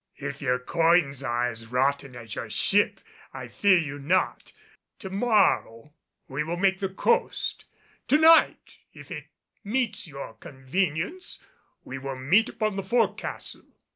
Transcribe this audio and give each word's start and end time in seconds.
"If 0.17 0.41
your 0.41 0.57
quoins 0.57 1.23
are 1.23 1.47
as 1.51 1.67
rotten 1.67 2.15
as 2.15 2.33
your 2.33 2.49
ship, 2.49 3.01
I 3.33 3.47
fear 3.47 3.77
you 3.77 3.99
not. 3.99 4.51
To 4.97 5.11
morrow 5.11 5.93
we 6.27 6.43
make 6.43 6.79
the 6.79 6.89
coast. 6.89 7.65
To 8.07 8.17
night, 8.17 8.79
if 8.93 9.11
it 9.11 9.27
meets 9.63 10.07
your 10.07 10.33
convenience 10.33 11.37
we 11.83 11.99
will 11.99 12.15
meet 12.15 12.49
upon 12.49 12.77
the 12.77 12.83
fore 12.83 13.13
castle." 13.13 13.75